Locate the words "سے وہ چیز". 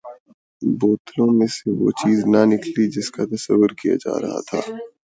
1.55-2.17